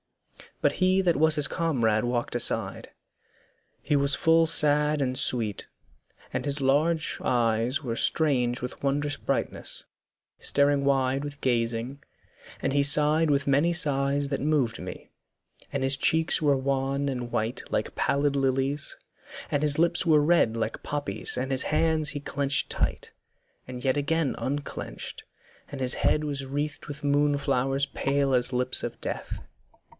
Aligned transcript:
But 0.61 0.73
he 0.73 1.01
that 1.01 1.15
was 1.15 1.35
his 1.35 1.47
comrade 1.47 2.03
walked 2.03 2.35
aside; 2.35 2.89
He 3.81 3.95
was 3.95 4.15
full 4.15 4.45
sad 4.47 5.01
and 5.01 5.17
sweet, 5.17 5.67
and 6.33 6.45
his 6.45 6.59
large 6.61 7.19
eyes 7.21 7.83
Were 7.83 7.95
strange 7.95 8.61
with 8.61 8.81
wondrous 8.83 9.17
brightness, 9.17 9.85
staring 10.39 10.85
wide 10.85 11.23
With 11.23 11.41
gazing; 11.41 12.03
and 12.61 12.73
he 12.73 12.81
sighed 12.81 13.29
with 13.29 13.47
many 13.47 13.73
sighs 13.73 14.27
That 14.29 14.41
moved 14.41 14.79
me, 14.79 15.11
and 15.71 15.83
his 15.83 15.97
cheeks 15.97 16.41
were 16.41 16.57
wan 16.57 17.07
and 17.07 17.31
white 17.31 17.63
Like 17.71 17.95
pallid 17.95 18.35
lilies, 18.35 18.97
and 19.51 19.61
his 19.61 19.77
lips 19.77 20.03
were 20.07 20.21
red 20.21 20.55
Like 20.57 20.81
poppies, 20.83 21.37
and 21.37 21.51
his 21.51 21.63
hands 21.63 22.09
he 22.09 22.19
clenched 22.19 22.69
tight, 22.71 23.13
And 23.67 23.83
yet 23.83 23.97
again 23.97 24.35
unclenched, 24.39 25.23
and 25.71 25.79
his 25.79 25.93
head 25.95 26.23
Was 26.23 26.45
wreathed 26.45 26.87
with 26.87 27.03
moon 27.03 27.37
flowers 27.37 27.85
pale 27.85 28.33
as 28.33 28.51
lips 28.53 28.81
of 28.81 28.99
death. 29.01 29.41